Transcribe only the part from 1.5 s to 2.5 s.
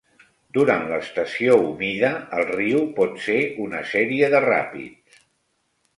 humida, el